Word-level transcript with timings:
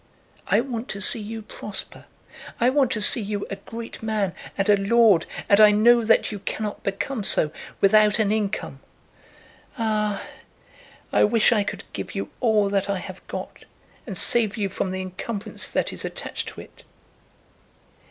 I 0.47 0.61
want 0.61 0.87
to 0.87 0.99
see 0.99 1.19
you 1.19 1.43
prosper. 1.43 2.05
I 2.59 2.71
want 2.71 2.89
to 2.93 3.01
see 3.01 3.21
you 3.21 3.45
a 3.51 3.55
great 3.57 4.01
man 4.01 4.33
and 4.57 4.67
a 4.67 4.75
lord, 4.75 5.27
and 5.47 5.59
I 5.61 5.69
know 5.69 6.03
that 6.03 6.31
you 6.31 6.39
cannot 6.39 6.81
become 6.81 7.23
so 7.23 7.51
without 7.81 8.17
an 8.17 8.31
income. 8.31 8.79
Ah, 9.77 10.23
I 11.13 11.23
wish 11.23 11.51
I 11.51 11.63
could 11.63 11.83
give 11.93 12.15
you 12.15 12.31
all 12.39 12.67
that 12.71 12.89
I 12.89 12.97
have 12.97 13.21
got, 13.27 13.65
and 14.07 14.17
save 14.17 14.57
you 14.57 14.69
from 14.69 14.89
the 14.89 15.01
encumbrance 15.01 15.67
that 15.67 15.93
is 15.93 16.03
attached 16.03 16.47
to 16.47 16.61
it!" 16.61 16.81